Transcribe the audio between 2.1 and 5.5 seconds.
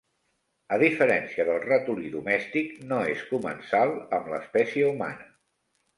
domèstic, no és comensal amb l'espècie humana.